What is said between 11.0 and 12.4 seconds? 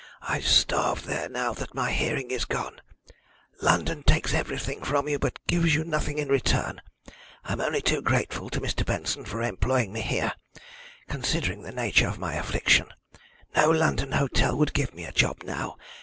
considering the nature of my